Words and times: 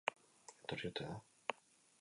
Etorri 0.63 0.87
ote 0.91 1.05
da? 1.11 1.21